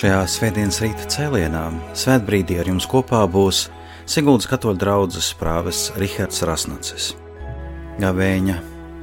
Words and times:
Šajā 0.00 0.20
svētdienas 0.32 0.78
rīta 0.80 1.04
cēlienā 1.12 1.62
svētbrīdī 1.92 2.54
ar 2.62 2.68
jums 2.70 2.86
kopā 2.88 3.18
būs 3.28 3.66
Siguldas 4.08 4.46
katoļu 4.48 4.80
draugs 4.80 5.28
prāvests 5.36 5.90
Rihards 6.00 6.40
Rasnacis. 6.48 7.08
Gavēņa 8.00 8.54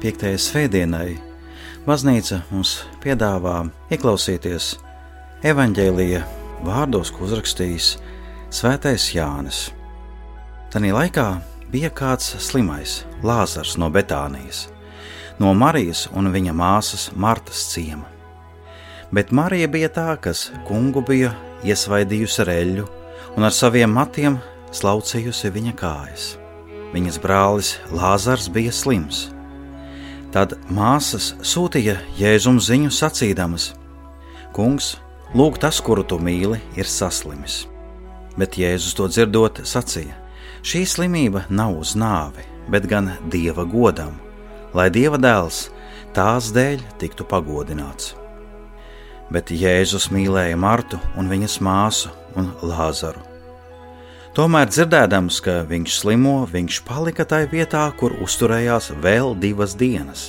5. 0.02 0.26
svētdienai 0.42 1.12
baznīca 1.86 2.40
mums 2.50 2.74
piedāvā 2.98 3.60
ieklausīties 3.94 4.72
evaņģēlīja 5.46 6.24
vārdos, 6.66 7.14
ko 7.14 7.28
uzrakstījis 7.30 7.94
Svētais 8.58 9.06
Jānis. 9.14 9.68
Tanī 10.74 10.90
laikā 10.98 11.30
bija 11.70 11.94
kāds 11.94 12.34
slimais, 12.42 13.04
Lāzars 13.22 13.78
no 13.78 13.86
Betānijas, 13.86 14.66
no 15.38 15.54
Marijas 15.54 16.08
un 16.10 16.34
viņa 16.34 16.58
māsas 16.58 17.12
Martas 17.14 17.68
ciema 17.70 18.17
bet 19.12 19.32
Marija 19.32 19.68
bija 19.68 19.88
tā, 19.92 20.10
kas 20.20 20.48
kungu 20.68 21.02
bija 21.04 21.32
iesvaidījusi 21.64 22.42
ar 22.44 22.52
eļļu 22.52 22.84
un 23.36 23.46
ar 23.46 23.54
saviem 23.54 23.92
matiem 23.92 24.38
slaucījusi 24.74 25.50
viņa 25.54 25.74
kājas. 25.78 26.28
Viņas 26.92 27.18
brālis 27.20 27.74
Lāzars 27.92 28.48
bija 28.52 28.72
slims. 28.72 29.28
Tad 30.32 30.56
māsas 30.72 31.34
sūtīja 31.44 31.96
Jēzum 32.18 32.60
ziņu 32.60 32.92
sacīdamas: 32.92 33.70
Kungs, 34.56 34.96
lūk, 35.36 35.56
tas, 35.60 35.80
kuru 35.84 36.04
tu 36.04 36.18
mīli, 36.20 36.60
ir 36.76 36.88
saslimis. 36.88 37.62
Bet 38.36 38.60
Jēzus 38.60 38.96
to 38.96 39.08
dzirdot, 39.08 39.62
sacīja: 39.64 40.16
Šī 40.60 40.84
slimība 40.84 41.46
nav 41.48 41.76
uz 41.80 41.96
nāvi, 41.96 42.44
bet 42.68 42.88
gan 42.88 43.14
dieva 43.32 43.64
godam, 43.64 44.16
lai 44.76 44.90
dieva 44.92 45.20
dēls 45.20 45.68
tās 46.16 46.52
dēļ 46.52 46.82
tiktu 47.00 47.24
pagodināts 47.28 48.14
bet 49.32 49.52
Jēzus 49.52 50.08
mīlēja 50.14 50.56
Martu 50.56 51.00
un 51.16 51.28
viņas 51.30 51.58
māsu 51.64 52.12
un 52.38 52.52
Lāzaru. 52.62 53.24
Tomēr 54.36 54.68
dzirdēdams, 54.70 55.40
ka 55.42 55.62
viņš 55.66 55.94
slimo, 55.98 56.44
viņš 56.46 56.82
palika 56.86 57.24
tajā 57.26 57.48
vietā, 57.50 57.84
kur 57.98 58.14
uzturējās 58.22 58.92
vēl 59.02 59.34
divas 59.40 59.74
dienas. 59.74 60.28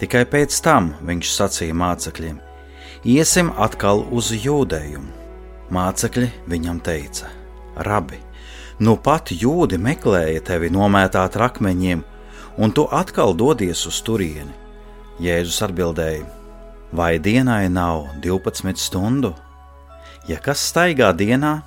Tikai 0.00 0.24
pēc 0.26 0.56
tam 0.64 0.94
viņš 1.06 1.30
sacīja 1.36 1.76
mācekļiem: 1.76 2.40
Iesim 3.04 3.52
atkal 3.56 4.02
uz 4.10 4.32
jūdēju. 4.32 5.04
Mācekļi 5.70 6.30
viņam 6.50 6.80
teica: 6.82 7.30
Rabi, 7.76 8.18
nu 8.80 8.96
pat 8.96 9.30
jūdi 9.30 9.78
meklēja 9.78 10.42
tevi 10.50 10.72
nomētāt 10.72 11.38
akmeņiem, 11.38 12.02
un 12.58 12.74
tu 12.74 12.88
atkal 12.90 13.36
dodies 13.36 13.86
uz 13.86 14.02
turieni. 14.02 14.56
Jēzus 15.20 15.62
atbildēja: 15.68 16.39
vai 16.92 17.18
dienai 17.18 17.68
nav 17.68 18.08
12 18.20 18.76
stundu? 18.78 19.34
Ja 20.28 20.38
kas 20.42 20.62
staigā 20.70 21.12
dienā, 21.16 21.60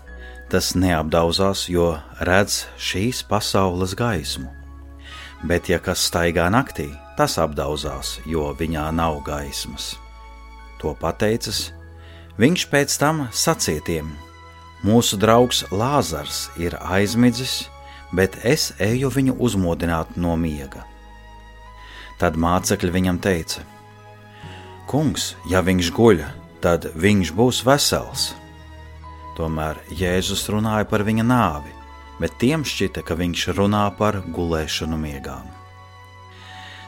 tas 0.52 0.73
neapdauzās, 0.77 1.66
jo 1.71 1.95
redz 2.21 2.63
šīs 2.77 3.23
pasaules 3.27 3.95
gaismu. 3.97 4.51
Bet, 5.44 5.67
ja 5.67 5.79
kas 5.84 6.06
staigā 6.07 6.45
naktī, 6.53 6.88
tas 7.17 7.39
apdauzās, 7.41 8.19
jo 8.29 8.51
viņā 8.59 8.85
nav 8.95 9.19
gaismas. 9.25 9.94
To 10.79 10.94
pateicis, 11.00 11.72
viņš 12.40 12.67
pēc 12.72 12.95
tam 13.00 13.28
sacietiem: 13.31 14.13
Mūsu 14.84 15.17
draugs 15.19 15.63
Lāzars 15.72 16.50
ir 16.59 16.78
aizmidzis, 16.79 17.67
bet 18.13 18.38
es 18.44 18.72
eju 18.79 19.11
viņu 19.11 19.38
uzmodināt 19.40 20.16
no 20.16 20.38
miega. 20.38 20.85
Tad 22.19 22.38
mācekļi 22.40 22.91
viņam 22.94 23.19
teica: 23.23 23.66
Kungs, 24.89 25.33
ja 25.49 25.63
viņš 25.63 25.91
guļ, 25.95 26.23
tad 26.63 26.89
viņš 26.95 27.31
būs 27.38 27.63
vesels. 27.67 28.31
Tomēr 29.38 29.79
Jēzus 29.97 30.45
runāja 30.53 30.85
par 30.89 31.03
viņa 31.07 31.25
nāvi, 31.25 31.73
bet 32.21 32.38
tiem 32.41 32.66
šķita, 32.67 33.01
ka 33.01 33.17
viņš 33.17 33.47
runā 33.57 33.88
par 33.97 34.22
gulēšanu 34.35 34.99
miegām. 34.99 35.47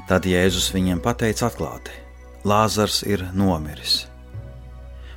Tad 0.06 0.28
Jēzus 0.30 0.70
viņiem 0.76 1.02
pateica 1.02 1.50
atklāti: 1.50 1.96
Lāzars 2.46 3.02
ir 3.04 3.26
nomiris. 3.34 4.04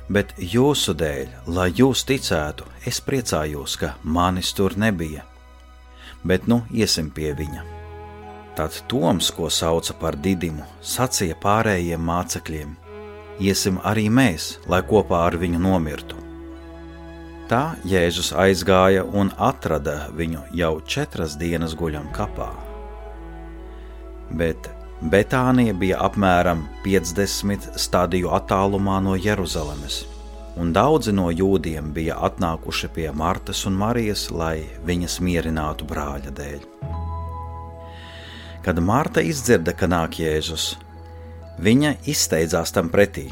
Bet 0.09 0.33
jūsu 0.41 0.95
dēļ, 0.97 1.35
lai 1.53 1.69
jūs 1.69 2.01
ticētu, 2.09 2.65
es 2.89 2.97
priecājos, 3.05 3.77
ka 3.77 3.93
manis 4.01 4.55
tur 4.57 4.73
nebija. 4.73 5.27
Bet 6.25 6.49
nu 6.49 6.63
iesim 6.73 7.13
pie 7.13 7.35
viņa. 7.37 7.78
Tad 8.59 8.81
Toms, 8.87 9.31
ko 9.31 9.47
sauca 9.47 9.93
par 9.95 10.17
Didimu, 10.19 10.65
sacīja 10.83 11.37
pārējiem 11.39 12.01
mācekļiem: 12.03 12.73
Iesim 13.39 13.77
arī 13.87 14.09
mēs, 14.11 14.47
lai 14.67 14.81
kopā 14.83 15.21
ar 15.29 15.37
viņu 15.39 15.61
nomirtu. 15.63 16.17
Tā 17.47 17.77
Jēzus 17.87 18.33
aizgāja 18.35 19.05
un 19.07 19.31
atrada 19.39 20.09
viņu 20.11 20.41
jau 20.59 20.73
četras 20.83 21.37
dienas 21.39 21.71
guļam 21.79 22.09
kapā. 22.11 22.49
Bet 24.41 24.67
Betānija 24.99 25.77
bija 25.85 26.01
apmēram 26.09 26.65
50 26.83 27.79
stadiju 27.79 28.33
attālumā 28.41 28.97
no 29.07 29.15
Jeruzalemes, 29.15 30.01
un 30.59 30.75
daudzi 30.75 31.15
no 31.15 31.31
jūdiem 31.31 31.95
bija 31.95 32.19
atnākuši 32.27 32.91
pie 32.91 33.07
Martas 33.23 33.63
un 33.71 33.79
Marijas, 33.79 34.27
lai 34.35 34.67
viņas 34.83 35.21
mierinātu 35.23 35.87
brāļa 35.87 36.35
dēļ. 36.43 36.78
Kad 38.65 38.79
Marta 38.83 39.21
izdzirda, 39.23 39.73
ka 39.73 39.87
nāk 39.87 40.19
Jēzus, 40.19 40.73
viņa 41.63 41.93
izsteidzās 42.11 42.73
tam 42.75 42.89
pretī, 42.91 43.29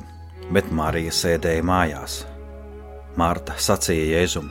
bet 0.51 0.71
Marija 0.71 1.11
sēdēja 1.11 1.65
mājās. 1.67 2.21
Marta 3.19 3.57
sacīja 3.59 4.05
Jēzum: 4.13 4.47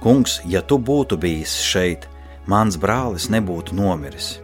Kungs, 0.00 0.38
ja 0.48 0.62
tu 0.62 0.78
būtu 0.78 1.18
bijis 1.20 1.58
šeit, 1.66 2.06
mans 2.46 2.78
brālis 2.80 3.28
nebūtu 3.28 3.76
nomiris. 3.76 4.38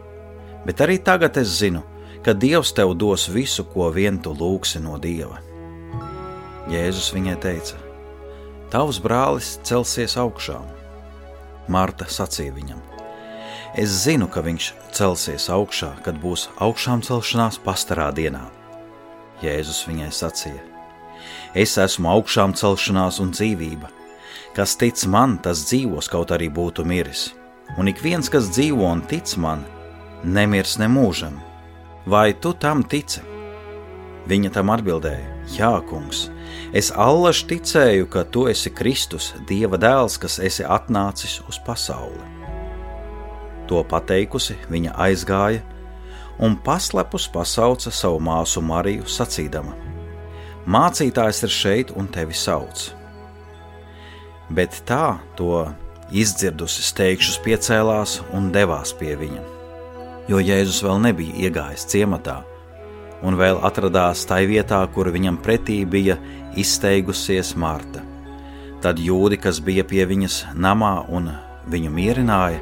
Bet 0.65 0.83
arī 0.85 0.99
tagad 1.01 1.37
es 1.41 1.57
zinu, 1.61 1.81
ka 2.21 2.35
Dievs 2.37 2.73
tev 2.77 2.93
dos 2.93 3.29
visu, 3.31 3.65
ko 3.65 3.89
vien 3.95 4.19
tu 4.21 4.35
lūgsi 4.35 4.81
no 4.83 4.97
Dieva. 5.01 5.39
Jēzus 6.69 7.13
viņai 7.15 7.37
teica: 7.41 7.79
Tavs 8.69 8.99
brālis 8.99 9.55
celsies 9.63 10.17
augšā. 10.19 10.59
Marta 11.71 12.05
sacīja 12.11 12.53
viņam: 12.53 12.86
Es 13.75 13.91
zinu, 14.05 14.29
ka 14.31 14.41
viņš 14.45 14.71
celsies 14.95 15.49
augšā, 15.51 15.91
kad 16.05 16.17
būs 16.21 16.47
augšām 16.63 17.03
celšanās 17.03 17.59
pastarā 17.65 18.07
dienā. 18.15 18.45
Jēzus 19.43 19.83
viņai 19.89 20.11
sacīja: 20.13 20.63
Es 21.53 21.77
esmu 21.77 22.09
augšām 22.15 22.55
celšanās 22.57 23.19
un 23.23 23.33
dzīvība. 23.35 23.91
Kas 24.55 24.75
tic 24.79 25.03
man, 25.05 25.37
tas 25.37 25.65
dzīvos, 25.67 26.07
kaut 26.09 26.31
arī 26.33 26.47
būtu 26.49 26.85
miris. 26.87 27.33
Un 27.77 27.91
ik 27.91 27.99
viens, 28.01 28.29
kas 28.29 28.49
dzīvo 28.49 28.87
un 28.87 29.03
tic 29.05 29.35
man, 29.37 29.65
nemirs 30.23 30.77
nemūžam. 30.81 31.35
Vai 32.07 32.31
tu 32.33 32.53
tam 32.53 32.83
tici? 32.83 33.21
Viņa 34.27 34.53
tam 34.55 34.71
atbildēja: 34.73 35.27
Jā, 35.57 35.73
kungs, 35.89 36.27
es 36.73 36.89
allaž 36.91 37.43
ticēju, 37.51 38.07
ka 38.11 38.23
tu 38.23 38.47
esi 38.51 38.71
Kristus, 38.71 39.33
Dieva 39.47 39.77
dēls, 39.79 40.17
kas 40.19 40.39
esi 40.39 40.65
atnācis 40.65 41.39
uz 41.47 41.61
pasauli. 41.67 42.36
To 43.67 43.81
pateikusi, 43.83 44.55
viņa 44.71 44.93
aizgāja 44.95 45.63
un 46.39 46.55
paslepus 46.63 47.25
pasauca 47.33 47.91
savu 47.91 48.19
māsu 48.23 48.61
Mariju, 48.63 49.07
sacīdama: 49.09 49.73
Mācītājs 50.67 51.43
ir 51.47 51.53
šeit 51.53 51.91
un 51.95 52.07
tevi 52.11 52.35
sauc. 52.35 52.89
Bet 54.49 54.81
tā 54.87 55.17
to 55.35 55.65
izdzirdusi 56.15 56.85
steigšus 56.87 57.39
piecēlās 57.43 58.21
un 58.35 58.51
devās 58.55 58.93
pie 58.95 59.15
viņa, 59.19 59.41
jo 60.31 60.39
Jēzus 60.39 60.79
vēl 60.85 61.01
nebija 61.03 61.47
iegājis 61.47 61.87
ciematā, 61.91 62.37
un 63.23 63.35
vēl 63.35 63.59
atradās 63.67 64.23
tai 64.29 64.45
vietā, 64.47 64.79
kur 64.93 65.11
viņam 65.11 65.41
pretī 65.43 65.81
bija 65.83 66.15
izteigusies 66.55 67.55
Marta. 67.59 68.03
Tad 68.79 69.01
jūdi, 69.01 69.39
kas 69.41 69.59
bija 69.59 69.83
pie 69.83 70.05
viņas 70.05 70.45
namā 70.55 71.01
un 71.09 71.31
viņu 71.67 71.91
mierināja, 71.91 72.61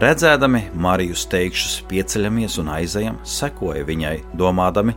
Redzēdami 0.00 0.62
Mariju 0.80 1.12
steigšus 1.12 1.82
pieceļamies 1.90 2.54
un 2.62 2.70
aizejam, 2.72 3.18
sekoja 3.20 3.82
viņai, 3.84 4.14
domādami, 4.32 4.94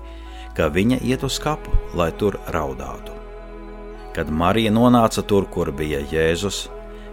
ka 0.56 0.70
viņa 0.72 1.02
iet 1.04 1.26
uz 1.28 1.42
kapu, 1.44 1.74
lai 2.00 2.08
tur 2.16 2.38
raudātu. 2.56 3.12
Kad 4.16 4.30
Marija 4.32 4.72
nonāca 4.72 5.20
tur, 5.28 5.44
kur 5.52 5.74
bija 5.76 6.00
Jēzus, 6.08 6.70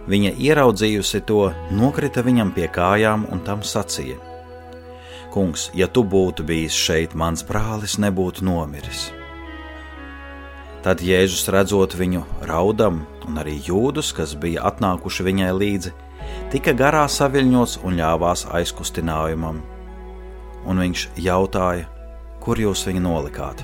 viņa 0.07 0.31
ieraudzījusi 0.39 1.19
to, 1.27 1.49
nokrita 1.75 2.23
viņam 2.23 2.53
pie 2.55 2.69
kājām 2.71 3.25
un 3.27 3.41
tam 3.43 3.59
sacīja: 3.59 4.15
Kungs, 5.35 5.67
ja 5.75 5.89
tu 5.91 6.05
būtu 6.07 6.45
bijis 6.47 6.77
šeit, 6.77 7.11
mans 7.11 7.43
brālis 7.43 7.97
nebūtu 7.99 8.45
nomiris. 8.47 9.09
Tad 10.85 11.03
Jēzus 11.03 11.43
redzot 11.51 11.97
viņu 11.99 12.23
raudam, 12.47 13.03
un 13.27 13.43
arī 13.43 13.57
jūdus, 13.67 14.13
kas 14.15 14.37
bija 14.39 14.63
atnākuši 14.71 15.27
viņai 15.27 15.51
līdzi, 15.59 15.93
tika 16.51 16.73
garā 16.75 17.05
saviļņots 17.07 17.77
un 17.87 17.95
ļāvās 17.95 18.43
aizkustinājumam. 18.51 19.61
Un 20.67 20.81
viņš 20.83 21.05
jautāja, 21.23 21.87
kur 22.43 22.59
jūs 22.59 22.83
viņu 22.89 23.03
nolikāt? 23.05 23.63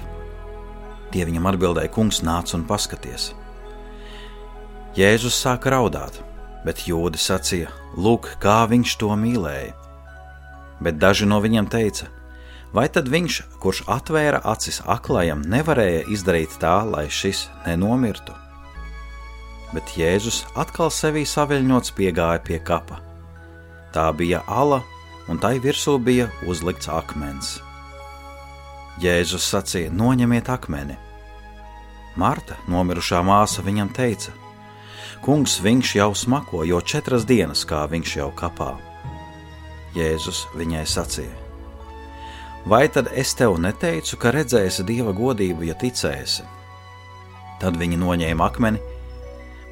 Tie 1.11 1.25
viņam 1.27 1.49
atbildēja, 1.51 1.91
kungs, 1.91 2.21
nāc 2.23 2.53
un 2.55 2.63
paskaties. 2.67 3.33
Jēzus 4.97 5.35
sāka 5.35 5.75
raudāt, 5.75 6.21
bet 6.65 6.87
jūdi 6.87 7.19
sacīja: 7.21 7.73
Lūk, 7.99 8.31
kā 8.41 8.63
viņš 8.71 8.95
to 9.03 9.11
mīlēja! 9.19 9.75
Bet 10.81 10.97
daži 11.01 11.27
no 11.27 11.41
viņiem 11.43 11.67
teica: 11.69 12.07
Vai 12.73 12.87
tad 12.93 13.11
viņš, 13.11 13.43
kurš 13.61 13.83
atvēra 13.91 14.41
acis 14.47 14.81
aklajam, 14.87 15.43
nevarēja 15.43 16.07
izdarīt 16.13 16.59
tā, 16.61 16.81
lai 16.87 17.07
šis 17.11 17.47
nenomirtu? 17.67 18.46
Bet 19.73 19.97
Jēzus 19.99 20.45
atkal 20.55 20.91
sevī 20.93 21.25
saviļņots 21.27 21.91
piegāja 21.97 22.39
pie 22.43 22.59
kapa. 22.63 23.01
Tā 23.91 24.07
bija 24.15 24.43
ala, 24.47 24.81
un 25.27 25.39
tai 25.43 25.57
virsū 25.63 25.97
bija 25.99 26.29
uzlikts 26.47 26.87
akmens. 26.91 27.57
Jēzus 29.03 29.45
sacīja: 29.51 29.91
Noņemiet 29.93 30.49
akmeni! 30.49 30.95
Marta, 32.17 32.55
nomirušā 32.71 33.19
māsa, 33.21 33.61
viņam 33.61 33.91
teica: 33.93 34.31
Kungs, 35.21 35.59
viņš 35.61 35.95
jau 35.99 36.13
smako, 36.15 36.63
jo 36.65 36.79
četras 36.81 37.25
dienas 37.27 37.65
kā 37.67 37.83
viņš 37.91 38.15
jau 38.17 38.31
kapā. 38.37 38.71
Jēzus 39.97 40.47
viņai 40.57 40.85
sacīja: 40.87 41.35
Vai 42.67 42.87
tad 42.91 43.11
es 43.15 43.35
tev 43.37 43.59
neteicu, 43.61 44.17
ka 44.19 44.33
redzēsi 44.35 44.83
dieva 44.87 45.13
godību, 45.15 45.67
ja 45.69 45.75
ticēsi? 45.77 46.43
Tad 47.61 47.77
viņi 47.79 47.99
noņēma 48.01 48.49
akmeni, 48.49 48.81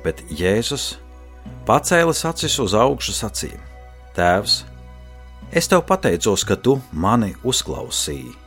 bet 0.06 0.24
Jēzus 0.30 0.96
pacēlis 1.68 2.24
acis 2.30 2.56
uz 2.62 2.78
augšu 2.78 3.18
sacīja: 3.18 3.60
Tēvs, 4.16 4.62
es 5.52 5.68
tev 5.68 5.84
pateicos, 5.90 6.46
ka 6.48 6.56
tu 6.56 6.80
mani 6.94 7.34
uzklausīji 7.44 8.46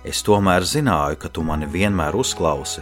Es 0.00 0.22
tomēr 0.24 0.64
zināju, 0.64 1.18
ka 1.20 1.28
tu 1.28 1.42
mani 1.44 1.66
vienmēr 1.68 2.16
uzklausi, 2.16 2.80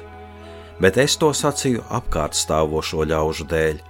bet 0.78 1.00
es 1.02 1.16
to 1.19 1.32
sacīju 1.34 1.82
apkārt 1.90 2.38
stāvošo 2.38 3.02
ļaužu 3.10 3.49
dēļ, 3.50 3.81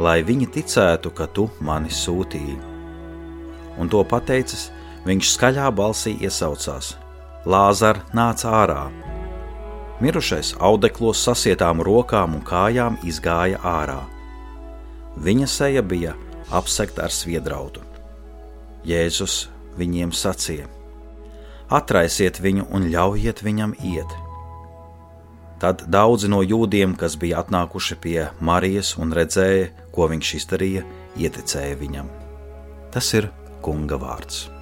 lai 0.00 0.22
viņi 0.24 0.48
ticētu, 0.56 1.12
ka 1.12 1.28
tu 1.28 1.50
mani 1.60 1.92
sūtīji. 1.92 2.56
Un 3.78 3.92
to 3.92 4.00
pateicis, 4.08 4.70
viņš 5.04 5.34
skaļā 5.34 5.68
balsī 5.76 6.16
iesaucās: 6.24 6.94
Lāzar, 7.44 8.00
nāc 8.16 8.48
ārā! 8.48 8.88
Mirušais 9.98 10.52
audeklos 10.62 11.18
sasietām 11.26 11.80
rokām 11.82 12.36
un 12.38 12.42
kājām 12.46 13.00
izgāja 13.02 13.58
ārā. 13.66 13.98
Viņa 15.18 15.46
seja 15.50 15.82
bija 15.82 16.12
apsegta 16.54 17.08
ar 17.08 17.14
sviedrautu. 17.14 17.82
Jēzus 18.86 19.48
viņiem 19.78 20.12
sacīja: 20.14 20.68
atraisiet 21.68 22.38
viņu 22.38 22.68
un 22.70 22.86
ļaujiet 22.92 23.42
viņam 23.42 23.74
iet. 23.82 24.14
Tad 25.58 25.82
daudzi 25.90 26.30
no 26.30 26.44
jūdiem, 26.46 26.94
kas 26.94 27.16
bija 27.18 27.40
atnākuši 27.42 27.98
pie 27.98 28.28
Marijas 28.38 28.92
un 29.02 29.10
redzēja, 29.10 29.72
ko 29.90 30.06
viņš 30.12 30.30
izdarīja, 30.38 30.84
ieticēja 31.18 31.80
viņam. 31.82 32.12
Tas 32.94 33.10
ir 33.18 33.32
Kunga 33.66 33.98
vārds. 33.98 34.57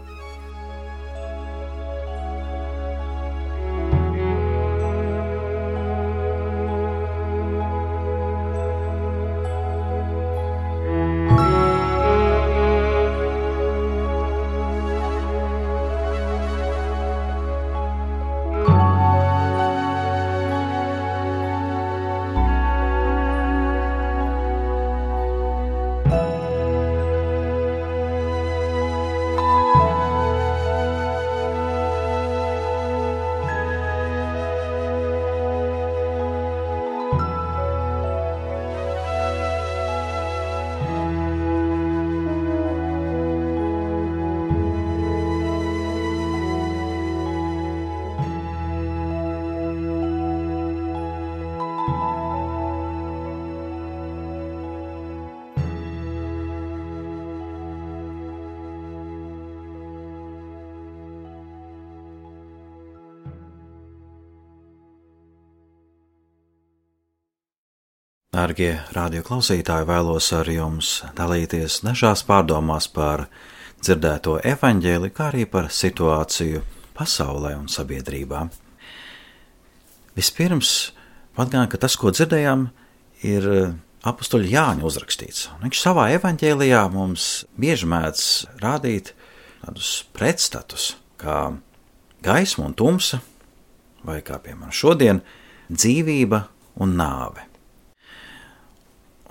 Dārgie 68.37 68.83
radioklausītāji, 68.93 69.87
vēlos 69.89 70.27
ar 70.37 70.49
jums 70.53 70.89
dalīties 71.17 71.79
dažās 71.87 72.21
pārdomās 72.29 72.85
par 72.93 73.23
dzirdēto 73.81 74.35
evaņģēli, 74.45 75.09
kā 75.17 75.31
arī 75.31 75.47
par 75.49 75.71
situāciju 75.73 76.61
pasaulē 76.99 77.55
un 77.57 77.71
sabiedrībā. 77.73 78.43
Vispirms 80.21 80.75
atgādāju, 81.33 81.71
ka 81.73 81.81
tas, 81.87 81.97
ko 81.97 82.13
dzirdējām, 82.13 82.67
ir 83.25 83.49
apakstuļa 84.05 84.53
Jāņa 84.53 84.85
uzrakstīts. 84.91 85.49
Viņš 85.65 85.81
savā 85.87 86.11
evaņģēlijā 86.19 86.85
mums 86.93 87.47
bieži 87.57 87.89
mēdz 87.89 88.29
rādīt 88.61 89.15
tādus 89.65 89.97
pretstatus, 90.13 90.93
kā 91.17 91.55
gaisma 92.21 92.69
un 92.69 92.77
tumsa, 92.77 93.25
vai 94.05 94.21
kā 94.21 94.37
piemēram 94.45 94.77
šodien, 94.85 95.25
dzīvība 95.73 96.45
un 96.85 96.99
nāve. 97.01 97.56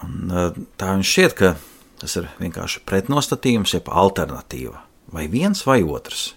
Un, 0.06 0.32
tā 0.78 0.94
viņš 0.96 1.12
šķiet, 1.12 1.36
ka 1.40 1.56
tas 2.02 2.16
ir 2.20 2.30
vienkārši 2.40 2.84
pretnostatījums, 2.88 3.76
jeb 3.78 3.90
alternatīva. 3.90 4.82
Vai 5.16 5.28
viens 5.32 5.62
vai 5.66 5.82
otrs. 5.86 6.34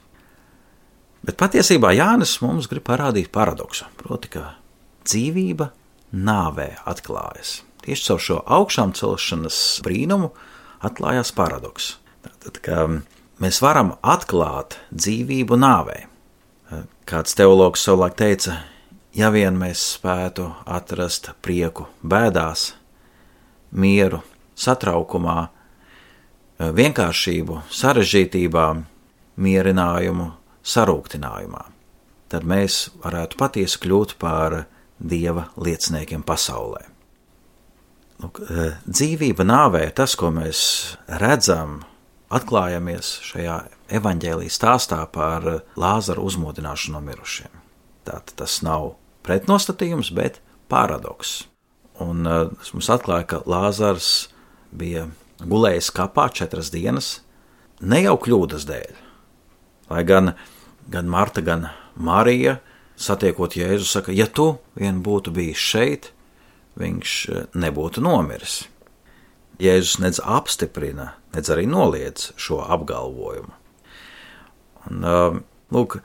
Bet 1.25 1.39
patiesībā 1.41 1.91
Jānis 1.97 2.39
mums 2.45 2.69
grib 2.71 2.87
parādīt 2.87 3.33
paradoksu. 3.35 3.89
Proti, 4.01 4.31
ka 4.33 4.45
dzīvība 5.09 5.71
nāvē 6.15 6.71
atklājas. 6.89 7.63
Tieši 7.85 8.07
caur 8.07 8.23
šo 8.23 8.39
augšām 8.59 8.95
celšanas 8.97 9.59
brīnumu 9.85 10.31
atklājās 10.85 11.33
paradoks. 11.37 11.97
Ka 12.65 12.87
mēs 13.43 13.61
varam 13.65 13.97
atklāt 14.03 14.79
dzīvību 14.95 15.59
nāvē. 15.59 15.99
Kāds 17.09 17.37
teologs 17.37 17.83
savulaik 17.87 18.19
teica, 18.21 18.59
ja 19.17 19.31
vien 19.33 19.57
mēs 19.59 19.81
spētu 19.97 20.51
atrast 20.69 21.33
prieku 21.45 21.89
bēdās, 22.05 22.75
mieru, 23.73 24.23
satraukumā, 24.57 25.49
eh, 25.49 26.71
vienkāršību, 26.73 27.63
sarežģītībā, 27.71 28.67
mierinājumu, 29.39 30.33
sarūktinājumā. 30.65 31.65
Tad 32.29 32.45
mēs 32.45 32.91
varētu 33.03 33.37
patiesi 33.37 33.79
kļūt 33.79 34.19
par 34.19 34.67
dieva 35.01 35.49
lieciniekiem 35.57 36.23
pasaulē. 36.23 36.85
Lūk, 38.21 38.43
eh, 38.51 38.79
dzīvība 38.89 39.47
nāvē, 39.47 39.95
tas, 39.95 40.15
ko 40.15 40.31
mēs 40.31 40.97
redzam, 41.09 41.85
atklājamies 42.31 43.21
šajā 43.25 43.69
evaņģēlīja 43.89 44.53
stāstā 44.53 45.01
par 45.13 45.63
Lāzara 45.77 46.21
uzmodināšanu 46.21 46.99
no 46.99 47.01
mirušiem. 47.01 47.53
Tātad 48.05 48.35
tas 48.43 48.61
nav 48.63 48.97
pretnostatījums, 49.25 50.13
bet 50.15 50.41
paradoks. 50.69 51.47
Un 52.03 52.27
uh, 52.27 52.47
tas 52.55 52.71
mums 52.75 52.91
atklāja, 52.95 53.27
ka 53.27 53.41
Lāzars 53.51 54.29
bija 54.71 55.09
gulējis 55.43 55.91
kapā 55.95 56.29
četras 56.35 56.71
dienas, 56.75 57.19
ne 57.81 58.03
jau 58.05 58.15
kļūdas 58.23 58.67
dēļ. 58.69 59.01
Lai 59.91 60.05
gan, 60.07 60.33
gan 60.93 61.11
Marta, 61.11 61.43
gan 61.43 61.69
Marija, 61.97 62.59
satiekot 62.99 63.57
Jēzu, 63.59 63.87
saka, 63.89 64.15
ja 64.15 64.29
tu 64.31 64.53
vien 64.79 65.03
būtu 65.03 65.35
bijis 65.35 65.63
šeit, 65.73 66.11
viņš 66.79 67.15
uh, 67.33 67.47
nebūtu 67.59 68.05
nomiris. 68.05 68.61
Jēzus 69.59 69.99
nedz 69.99 70.21
apstiprina, 70.23 71.13
nedz 71.35 71.51
arī 71.51 71.67
noliedz 71.67 72.31
šo 72.39 72.61
apgalvojumu. 72.63 73.51
Un, 74.87 75.03
uh, 75.03 75.41
lūk, 75.75 75.99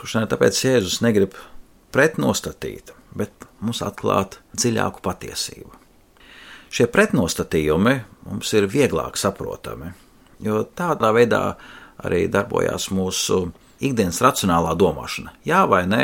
tāpēc 0.00 0.62
Jēzus 0.64 1.02
negrib 1.04 1.36
pretnostatīt, 1.92 2.94
bet 3.18 3.48
mums 3.60 3.82
atklāt 3.84 4.38
dziļāku 4.54 5.02
patiesību. 5.04 5.74
Šie 6.72 6.86
pretnostatījumi 6.92 7.94
mums 8.28 8.52
ir 8.54 8.68
vieglāk 8.70 9.16
saprotami, 9.18 9.90
jo 10.44 10.62
tādā 10.76 11.10
veidā 11.16 11.42
arī 12.04 12.26
darbojās 12.30 12.90
mūsu 12.94 13.48
ikdienas 13.82 14.20
racionālā 14.22 14.74
domāšana. 14.78 15.34
Jā 15.48 15.64
vai 15.70 15.84
nē, 15.88 16.02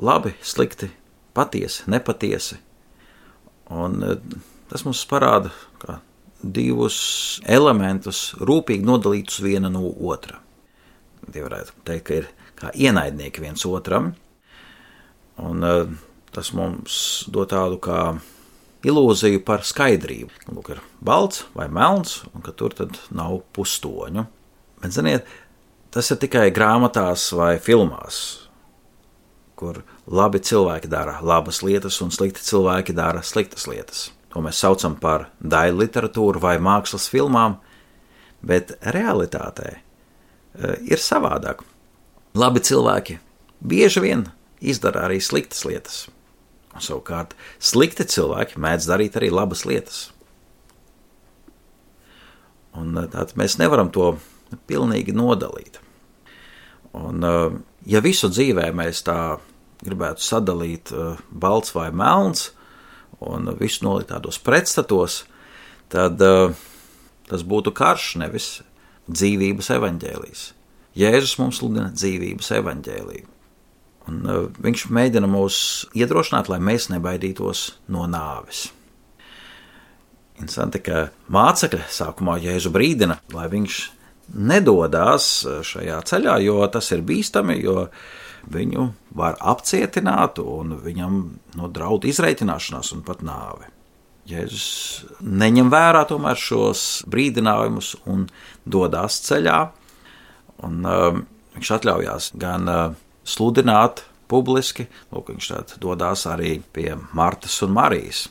labi, 0.00 0.32
slikti, 0.42 0.88
patiesi, 1.36 1.84
nepatiesi. 1.90 2.58
Un 3.70 4.00
eh, 4.06 4.16
tas 4.72 4.86
mums 4.86 5.04
parāda 5.10 5.52
divus 6.40 7.40
elementus, 7.48 8.30
rūpīgi 8.40 8.86
nodalītus 8.86 9.40
viena 9.44 9.70
no 9.72 9.84
otra. 10.08 10.40
Tie 11.30 11.42
varētu 11.44 11.82
teikt, 11.86 12.06
ka 12.06 12.16
ir 12.16 12.28
kā 12.60 12.70
ienaidnieki 12.74 13.42
viens 13.44 13.64
otram, 13.68 14.10
un 15.40 15.64
uh, 15.64 15.92
tas 16.34 16.52
mums 16.56 16.96
dod 17.32 17.50
tādu 17.52 17.80
kā 17.82 18.02
ilūziju 18.86 19.42
par 19.44 19.64
skaidrību. 19.66 20.32
Lūk, 20.54 20.72
ir 20.74 20.82
balts 21.04 21.44
vai 21.56 21.68
melns, 21.72 22.20
un 22.34 22.44
ka 22.44 22.54
tur 22.56 22.74
nav 23.14 23.40
pustoņu. 23.56 24.26
Bet, 24.80 24.94
ziniet, 24.96 25.26
tas 25.92 26.08
ir 26.12 26.20
tikai 26.22 26.48
grāmatās 26.54 27.30
vai 27.36 27.58
filmās, 27.60 28.48
kur 29.60 29.82
labi 30.08 30.40
cilvēki 30.40 30.88
dara 30.88 31.18
labas 31.20 31.60
lietas, 31.66 32.00
un 32.00 32.12
slikti 32.14 32.44
cilvēki 32.46 32.96
dara 32.96 33.22
sliktas 33.26 33.68
lietas. 33.68 34.08
To 34.30 34.40
mēs 34.44 34.62
saucam 34.62 34.94
par 34.96 35.28
daļu 35.42 35.82
literatūru 35.82 36.40
vai 36.40 36.56
mākslas 36.62 37.08
filmām, 37.10 37.58
bet 38.46 38.76
realitātē 38.94 39.72
e, 39.74 39.80
ir 40.86 41.02
savādāk. 41.02 41.64
Labi 42.38 42.62
cilvēki 42.62 43.18
bieži 43.60 44.04
vien 44.06 44.24
izdara 44.60 45.08
arī 45.08 45.18
sliktas 45.20 45.66
lietas. 45.66 46.04
Savukārt, 46.78 47.34
slikti 47.58 48.06
cilvēki 48.06 48.60
mēdz 48.62 48.86
darīt 48.86 49.18
arī 49.18 49.30
labas 49.34 49.64
lietas. 49.66 50.04
Un, 52.78 52.94
e, 52.94 53.06
tātad 53.10 53.34
mēs 53.40 53.58
nevaram 53.58 53.90
to 53.90 54.12
pilnīgi 54.70 55.14
nodalīt. 55.16 55.80
Un, 56.94 57.24
e, 57.26 57.34
ja 57.90 58.02
visu 58.04 58.30
dzīvē 58.30 58.70
mēs 58.76 59.02
tā 59.06 59.40
gribētu 59.82 60.22
sadalīt 60.22 60.90
balts 61.32 61.72
vai 61.72 61.88
melns, 61.90 62.50
un 63.24 63.48
visu 63.56 63.86
nolikt 63.86 64.10
tādos 64.12 64.36
pretstatos, 64.36 65.22
tad 65.88 66.20
tas 67.30 67.44
būtu 67.46 67.72
karš, 67.72 68.10
nevis 68.20 68.48
dzīvības 69.08 69.70
evaņģēlijs. 69.76 70.42
Jēzus 71.00 71.36
mums 71.40 71.60
sludina 71.60 71.90
dzīvības 71.94 72.50
evaņģēliju. 72.58 73.39
Un, 74.08 74.20
uh, 74.24 74.48
viņš 74.64 74.88
mēģina 74.94 75.28
mūs 75.30 75.60
iedrošināt, 75.98 76.48
lai 76.52 76.60
mēs 76.62 76.88
nebaidītos 76.92 77.66
no 77.92 78.06
nāves. 78.10 78.68
Interesanti, 80.40 80.80
ka 80.80 81.10
mācekļi 81.28 81.82
sākumā 81.92 82.38
Jēzu 82.40 82.72
brīdina, 82.72 83.18
lai 83.36 83.48
viņš 83.52 83.80
nedodas 84.40 85.26
šajā 85.66 85.98
ceļā, 86.06 86.38
jo 86.46 86.62
tas 86.72 86.88
ir 86.94 87.02
bīstami, 87.04 87.58
jo 87.60 87.88
viņu 88.50 88.86
var 89.18 89.36
apcietināt, 89.52 90.40
un 90.40 90.78
viņam 90.80 91.18
no 91.58 91.68
draudu 91.68 92.08
izreitināšanās 92.08 92.94
un 92.96 93.04
pat 93.04 93.20
nāve. 93.26 93.68
Jēzus 94.30 95.04
neņem 95.20 95.70
vērā 95.72 96.04
tomēr 96.08 96.38
šos 96.38 97.02
brīdinājumus 97.10 97.94
un 98.08 98.26
dodas 98.64 99.18
ceļā. 99.26 99.58
Un, 100.64 100.82
uh, 100.86 101.20
viņš 101.56 101.70
atļaujās 101.76 102.32
gan 102.40 102.68
uh, 102.70 102.98
sludināt 103.30 104.04
publiski, 104.30 104.86
lūk, 105.10 105.32
viņš 105.32 105.48
tad 105.50 105.74
dodas 105.82 106.26
arī 106.30 106.58
pie 106.74 106.94
Martas 107.16 107.56
un 107.66 107.74
Marijas 107.74 108.28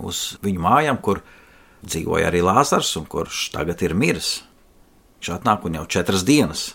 uz 0.00 0.38
viņu 0.42 0.62
mājām, 0.62 0.98
kur 1.04 1.20
dzīvoja 1.84 2.30
arī 2.30 2.42
Lāzars, 2.44 2.94
un 2.98 3.06
kurš 3.10 3.50
tagad 3.54 3.82
ir 3.84 3.94
miris. 3.98 4.40
Viņš 5.20 5.34
atnāk 5.36 5.66
un 5.66 5.78
jau 5.78 5.86
četras 5.98 6.24
dienas 6.26 6.72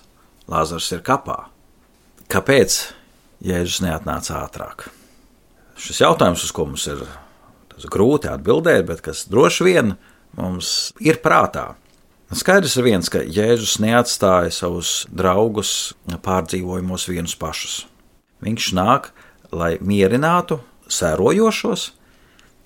Lāzars 0.48 0.92
ir 0.96 1.04
kapā. 1.04 1.48
Kāpēc 2.32 2.78
Jēzus 3.44 3.82
neatnāca 3.84 4.42
ātrāk? 4.44 4.88
Šis 5.78 6.02
jautājums, 6.02 6.44
uz 6.44 6.54
ko 6.56 6.66
mums 6.70 6.88
ir 6.90 7.04
grūti 7.92 8.30
atbildēt, 8.32 8.88
bet 8.88 9.04
kas 9.06 9.26
droši 9.30 9.68
vien 9.68 9.94
mums 10.38 10.94
ir 11.04 11.20
prātā. 11.24 11.76
Skaidrs 12.36 12.76
ir 12.76 12.84
viens, 12.84 13.08
ka 13.08 13.22
Jēzus 13.24 13.78
neatstāja 13.80 14.52
savus 14.52 15.06
draugus 15.08 15.94
pārdzīvojumos 16.26 17.08
vienus 17.08 17.38
pašus. 17.40 17.86
Viņš 18.44 18.72
nāk, 18.76 19.14
lai 19.56 19.78
mierinātu 19.80 20.60
sērojošos, 20.92 21.86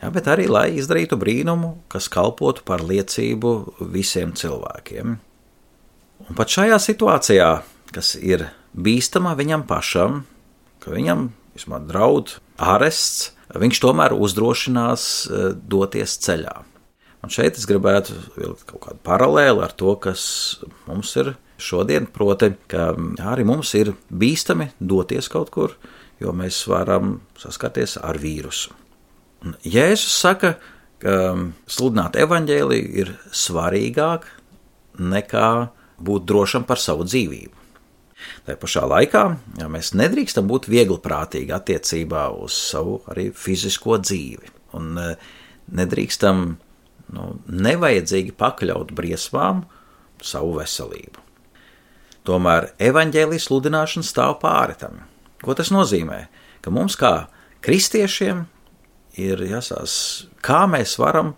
jā, 0.01 0.09
bet 0.09 0.29
arī 0.33 0.47
lai 0.49 0.65
izdarītu 0.81 1.19
brīnumu, 1.21 1.75
kas 1.93 2.09
kalpotu 2.09 2.65
par 2.65 2.81
liecību 2.81 3.53
visiem 3.93 4.33
cilvēkiem. 4.33 5.19
Un 6.25 6.37
pat 6.37 6.57
šajā 6.57 6.81
situācijā, 6.81 7.51
kas 7.93 8.15
ir 8.17 8.47
bīstama 8.73 9.35
viņam 9.37 9.67
pašam, 9.69 10.23
ka 10.81 10.93
viņam 10.95 11.29
vismaz 11.53 11.85
draud 11.85 12.35
arests, 12.57 13.29
viņš 13.53 13.81
tomēr 13.83 14.17
uzdrošinās 14.17 15.05
e, 15.05 15.47
doties 15.53 16.17
ceļā. 16.23 16.61
Un 17.21 17.29
šeit 17.29 17.59
es 17.59 17.67
gribētu 17.69 18.15
vilkt 18.35 18.65
kaut 18.69 18.81
kādu 18.87 19.01
paralēli 19.05 19.61
ar 19.61 19.73
to, 19.77 19.93
kas 20.01 20.23
mums 20.87 21.13
ir 21.21 21.35
šodien, 21.61 22.07
proti, 22.09 22.53
ka 22.71 22.91
arī 23.31 23.45
mums 23.45 23.75
ir 23.77 23.93
bīstami 24.09 24.71
doties 24.79 25.29
kaut 25.29 25.51
kur, 25.53 25.75
jo 26.21 26.33
mēs 26.33 26.63
varam 26.69 27.19
saskarties 27.37 27.99
ar 28.01 28.17
vīrusu. 28.21 28.73
Un 29.45 29.55
Jēzus 29.65 30.17
saka, 30.21 30.55
ka 31.01 31.15
sludināt 31.69 32.17
evaņģēliju 32.21 32.91
ir 33.03 33.13
svarīgāk 33.33 34.27
nekā 35.01 35.49
būt 36.01 36.25
drošam 36.29 36.65
par 36.67 36.81
savu 36.81 37.05
dzīvību. 37.09 37.57
Tā 38.45 38.55
pašā 38.61 38.83
laikā 38.89 39.23
jā, 39.57 39.67
mēs 39.71 39.93
nedrīkstam 39.97 40.49
būt 40.49 40.67
viegliprātīgi 40.69 41.53
attiecībā 41.55 42.27
uz 42.37 42.57
savu 42.69 42.99
arī 43.09 43.29
fizisko 43.33 43.97
dzīvi. 44.01 44.51
Un 44.77 44.93
e, 45.01 45.07
nedrīkstam 45.77 46.51
nu, 47.15 47.33
nevajadzīgi 47.47 48.35
pakļaut 48.39 48.93
briesmām 48.95 49.65
savu 50.23 50.57
veselību. 50.59 51.27
Tomēr 52.27 52.69
evaņģēlijas 52.81 53.47
sludināšana 53.49 54.05
stāv 54.05 54.37
pāri 54.43 54.77
tam. 54.77 55.01
Ko 55.41 55.55
tas 55.57 55.71
nozīmē? 55.73 56.27
Ka 56.61 56.73
mums, 56.73 56.95
kā 56.99 57.31
kristiešiem, 57.65 58.43
ir 59.17 59.41
jāsās, 59.49 59.93
kā 60.45 60.63
mēs 60.69 60.97
varam 61.01 61.33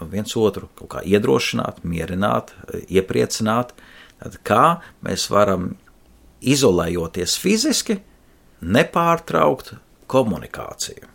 viens 0.00 0.34
otru 0.36 0.68
kaut 0.78 0.90
kā 0.96 1.02
iedrošināt, 1.06 1.82
mierināt, 1.86 2.54
iepriecināt, 2.88 3.74
tad 4.22 4.38
kā 4.46 4.64
mēs 5.04 5.28
varam 5.32 5.74
izolējoties 6.44 7.36
fiziski, 7.40 7.98
nepārtraukt 8.64 9.74
komunikāciju. 10.10 11.10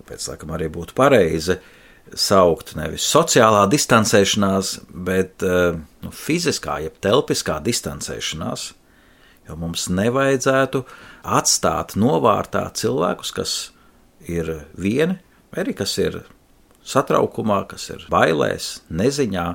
Tāpēc, 0.00 0.28
laikam, 0.30 0.52
arī 0.56 0.68
būtu 0.72 0.96
pareizi 0.96 1.58
saukt 2.18 2.74
nevis 2.76 3.06
sociālā 3.08 3.64
distancēšanās, 3.72 4.74
bet 4.92 5.44
eh, 5.46 5.78
nu, 6.04 6.12
fiziskā, 6.12 6.78
jeb 6.84 6.98
telpiskā 7.04 7.58
distancēšanās, 7.64 8.68
jo 9.48 9.58
mums 9.58 9.88
nevajadzētu 9.92 10.84
atstāt 11.22 11.96
novārtā 11.98 12.66
cilvēkus, 12.78 13.34
kas 13.36 13.56
ir 14.28 14.52
vieni, 14.78 15.18
vai 15.52 15.64
arī 15.64 15.76
kas 15.78 15.96
ir 16.02 16.22
satraukumā, 16.86 17.62
kas 17.70 17.88
ir 17.94 18.08
bailēs, 18.12 18.80
neziņā. 18.90 19.46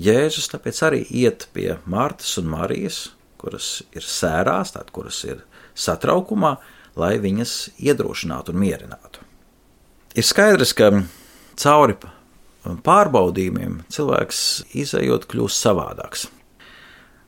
Jēzus 0.00 0.50
tāpēc 0.52 0.82
arī 0.86 1.00
iet 1.22 1.48
pie 1.54 1.74
Martas 1.88 2.36
un 2.40 2.48
Marijas 2.52 3.08
kuras 3.40 3.80
ir 3.96 4.04
sērās, 4.04 4.74
tātad, 4.74 4.92
kuras 4.94 5.22
ir 5.28 5.42
satraukumā, 5.78 6.56
lai 7.00 7.14
viņas 7.22 7.56
iedrošinātu 7.80 8.54
un 8.54 8.60
mierinātu. 8.60 9.19
Ir 10.18 10.26
skaidrs, 10.26 10.72
ka 10.76 10.90
cauri 11.60 11.96
pārbaudījumiem 12.86 13.80
cilvēks 13.92 14.40
izējot 14.82 15.28
kļūst 15.30 15.66
savādāks. 15.66 16.26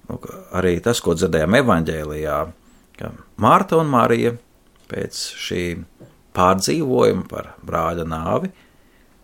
Nu, 0.09 0.19
arī 0.59 0.77
tas, 0.83 1.01
ko 1.01 1.15
dzirdējām 1.17 1.57
evanģēlijā, 1.63 2.41
ka 2.99 3.13
Mārta 3.41 3.79
un 3.81 3.93
Marija 3.93 4.35
pēc 4.91 5.23
šī 5.39 5.63
pārdzīvojuma 6.37 7.25
par 7.31 7.55
brāļa 7.65 8.05
nāvi 8.09 8.53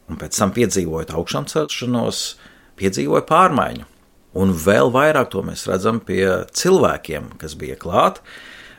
un 0.08 0.16
pēc 0.20 0.38
tam 0.38 0.54
piedzīvojot 0.56 1.12
augšām 1.18 1.48
celšanos, 1.50 2.22
piedzīvoja 2.78 3.26
pārmaiņu 3.28 3.88
Un 4.36 4.52
vēl 4.52 4.92
vairāk 4.92 5.30
to 5.32 5.42
mēs 5.46 5.64
redzam 5.68 6.02
pie 6.04 6.26
cilvēkiem, 6.56 7.32
kas 7.40 7.56
bija 7.58 7.78
klāt, 7.80 8.20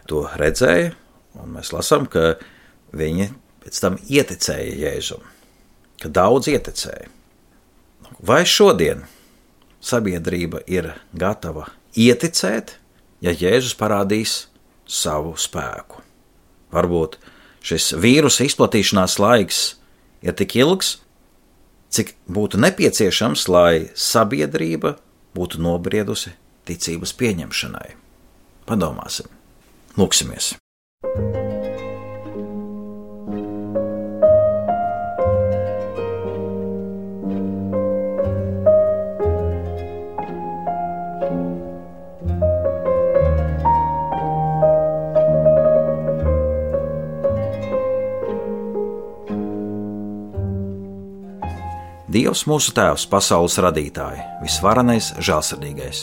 to 0.10 0.28
redzēja, 0.38 0.94
un 1.42 1.56
mēs 1.58 1.74
lasām, 1.74 2.06
ka 2.10 2.38
viņi 2.96 3.32
pēc 3.64 3.80
tam 3.84 3.98
ieticēja 4.08 4.76
Jēzum, 4.84 5.24
ka 6.02 6.12
daudz 6.12 6.50
ieticēja. 6.52 7.10
Vai 8.26 8.44
šodien 8.48 9.06
sabiedrība 9.84 10.64
ir 10.68 10.92
gatava 11.14 11.70
ieticēt, 11.96 12.76
ja 13.24 13.34
Jēzus 13.36 13.78
parādīs 13.80 14.46
savu 14.90 15.36
spēku? 15.40 16.04
Varbūt 16.74 17.18
šis 17.66 17.94
vīrusa 18.00 18.46
izplatīšanās 18.48 19.18
laiks 19.22 19.62
ir 20.26 20.36
tik 20.38 20.58
ilgs, 20.60 20.98
cik 21.90 22.14
būtu 22.30 22.60
nepieciešams, 22.62 23.48
lai 23.50 23.90
sabiedrība 23.98 24.98
būtu 25.38 25.62
nobriedusi 25.64 26.36
ticības 26.70 27.16
pieņemšanai. 27.18 27.90
Padomāsim, 28.70 29.30
lūksimies! 29.98 30.54
Dievs 52.20 52.42
mūsu 52.50 52.74
Tēvs, 52.76 53.06
pasaules 53.08 53.54
radītāji, 53.64 54.20
visvarenais, 54.44 55.14
žēlsirdīgais. 55.24 56.02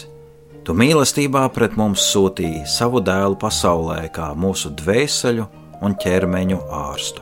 Tu 0.64 0.72
mīlestībā 0.72 1.42
pret 1.52 1.74
mums 1.76 2.06
sūtīji 2.08 2.62
savu 2.72 3.02
dēlu 3.04 3.36
pasaulē 3.36 3.98
kā 4.14 4.30
mūsu 4.32 4.70
dvēseli 4.78 5.44
un 5.84 5.96
ķermeņu 6.00 6.62
ārstu. 6.72 7.20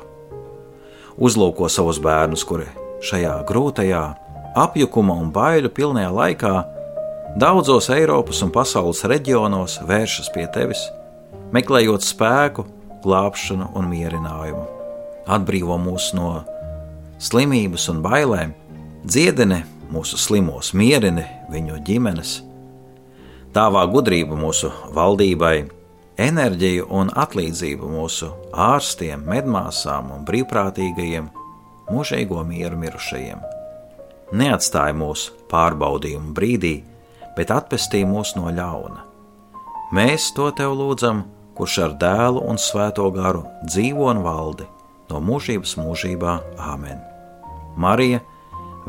Uzlūko 1.19 1.67
savus 1.67 1.99
bērnus, 2.05 2.47
kuri 2.47 2.69
šajā 3.03 3.35
grūtajā, 3.49 4.05
apjukuma 4.63 5.19
un 5.25 5.35
baiļu 5.35 5.75
pilnajā 5.75 6.15
laikā 6.21 6.55
daudzos 7.41 7.91
Eiropas 7.91 8.47
un 8.47 8.55
pasaules 8.55 9.03
reģionos 9.11 9.81
vēršas 9.91 10.31
pie 10.37 10.47
tevis, 10.55 10.87
meklējot 11.57 12.07
spēku, 12.07 12.69
glābšanu 13.03 13.73
un 13.75 13.91
mierinājumu. 13.91 14.69
Atbrīvo 15.27 15.83
mūs 15.83 16.13
no 16.15 16.45
slimības 17.19 17.91
un 17.91 18.05
bailēm, 18.05 18.61
dziedini 19.05 19.61
mūsu 19.93 20.19
slimos, 20.19 20.73
mierini 20.73 21.25
viņu 21.53 21.79
ģimenes, 21.85 22.39
dāvā 23.55 23.85
gudrību 23.93 24.39
mūsu 24.41 24.71
valdībai, 24.97 25.69
enerģiju 26.21 26.89
un 26.95 27.13
atlīdzību 27.13 27.91
mūsu 27.91 28.31
ārstiem, 28.51 29.27
medmāsām 29.29 30.11
un 30.15 30.25
brīvprātīgajiem, 30.29 31.29
mūžīgo 31.93 32.41
mieru 32.49 32.81
mirušajiem. 32.81 33.45
Neatstāj 34.35 34.95
mūs 34.97 35.29
pārbaudījumu 35.53 36.33
brīdī, 36.35 36.75
bet 37.37 37.53
atpestī 37.53 38.03
mūs 38.09 38.35
no 38.39 38.49
ļauna. 38.49 39.05
Mēs 39.95 40.33
to 40.35 40.49
tev 40.57 40.75
lūdzam, 40.79 41.27
kurš 41.55 41.81
ar 41.85 41.99
dēlu 42.01 42.41
un 42.49 42.59
svēto 42.59 43.11
garu 43.15 43.45
dzīvo 43.69 44.09
un 44.11 44.23
valdi 44.25 44.67
no 45.11 45.21
mūžības 45.23 45.77
mūžībā. 45.79 46.39
Āmen! 46.59 47.03
Marija, 47.77 48.23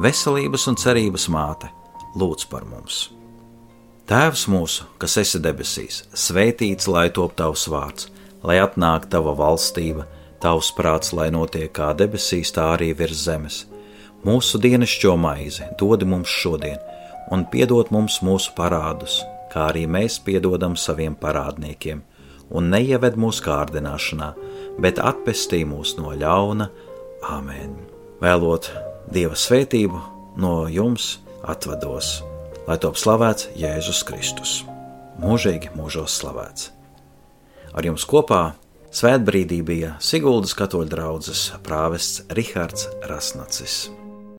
veselības 0.02 0.68
un 0.72 0.78
cerības 0.80 1.28
māte, 1.32 1.70
lūdz 2.20 2.48
par 2.52 2.66
mums. 2.68 3.10
Tēvs 4.06 4.46
mūsu, 4.52 4.86
kas 5.02 5.18
esi 5.18 5.40
debesīs, 5.42 6.04
svētīts 6.14 6.90
lai 6.92 7.08
top 7.10 7.34
tavs 7.40 7.66
vārds, 7.72 8.10
lai 8.46 8.60
atnāk 8.62 9.08
tava 9.10 9.34
valstība, 9.38 10.06
tavs 10.44 10.70
prāts, 10.78 11.14
lai 11.16 11.32
notiek 11.34 11.72
kā 11.74 11.94
debesīs, 11.98 12.54
tā 12.54 12.68
arī 12.76 12.92
virs 12.98 13.24
zemes. 13.26 13.64
Mūsu 14.26 14.62
dienascho 14.62 15.16
maizi 15.18 15.66
dod 15.80 16.06
mums 16.06 16.30
šodien, 16.30 16.78
un 17.34 17.48
piedod 17.50 17.90
mums 17.94 18.20
mūsu 18.26 18.54
parādus, 18.58 19.24
kā 19.54 19.72
arī 19.72 19.86
mēs 19.90 20.20
piedodam 20.22 20.78
saviem 20.78 21.18
parādniekiem, 21.18 22.04
un 22.54 22.70
neieved 22.70 23.18
mūsu 23.18 23.46
kārdināšanā, 23.48 24.34
bet 24.82 25.02
atpestī 25.02 25.64
mūs 25.66 25.96
no 25.98 26.14
ļauna. 26.14 26.70
Āmen! 27.26 27.80
Vēlot 28.22 28.70
Dieva 29.12 29.38
svētību 29.38 30.00
no 30.42 30.66
jums 30.72 31.20
atvados, 31.46 32.20
lai 32.66 32.78
top 32.82 32.98
slavēts 32.98 33.52
Jēzus 33.60 34.02
Kristus. 34.08 34.56
Mūžīgi 35.22 35.72
mūžos 35.78 36.18
slavēts. 36.20 36.72
Ar 37.76 37.86
jums 37.86 38.08
kopā 38.10 38.56
svētbrīdī 38.96 39.62
bija 39.68 39.96
Siguldas 40.04 40.56
katoļu 40.58 40.92
draugs 40.92 41.46
prāvests 41.64 42.26
Rihards 42.34 42.90
Rasnacis. 43.10 43.86